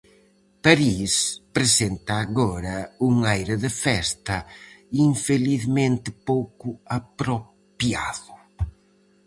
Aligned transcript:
París 0.65 1.13
presenta 1.55 2.13
agora 2.25 2.75
un 3.09 3.15
aire 3.35 3.55
de 3.63 3.71
festa 3.85 4.35
infelizmente 5.09 6.09
pouco 6.29 6.69
apropiado. 6.99 8.33